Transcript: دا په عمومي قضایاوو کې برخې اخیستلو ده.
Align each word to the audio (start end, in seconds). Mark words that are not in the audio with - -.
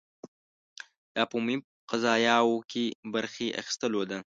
دا 1.15 1.23
په 1.29 1.33
عمومي 1.37 1.55
قضایاوو 1.91 2.65
کې 2.71 2.83
برخې 3.13 3.47
اخیستلو 3.61 4.01
ده. 4.09 4.17